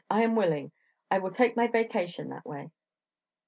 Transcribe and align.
"I 0.09 0.23
am 0.23 0.33
willing; 0.35 0.71
I 1.11 1.19
will 1.19 1.29
take 1.29 1.55
my 1.55 1.67
vacation 1.67 2.29
that 2.29 2.43
way." 2.43 2.71